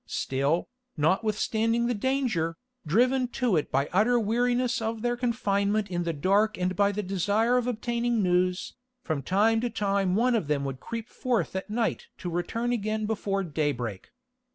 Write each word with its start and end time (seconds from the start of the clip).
Still, 0.07 0.67
notwithstanding 0.97 1.85
the 1.85 1.93
danger, 1.93 2.57
driven 2.87 3.27
to 3.37 3.55
it 3.55 3.71
by 3.71 3.87
utter 3.93 4.19
weariness 4.19 4.81
of 4.81 5.03
their 5.03 5.15
confinement 5.15 5.91
in 5.91 6.05
the 6.05 6.11
dark 6.11 6.57
and 6.57 6.75
by 6.75 6.91
the 6.91 7.03
desire 7.03 7.55
of 7.55 7.67
obtaining 7.67 8.23
news, 8.23 8.73
from 9.03 9.21
time 9.21 9.61
to 9.61 9.69
time 9.69 10.15
one 10.15 10.33
of 10.33 10.47
them 10.47 10.65
would 10.65 10.79
creep 10.79 11.07
forth 11.07 11.55
at 11.55 11.69
night 11.69 12.07
to 12.17 12.31
return 12.31 12.71
again 12.71 13.05
before 13.05 13.43
daybreak. 13.43 14.09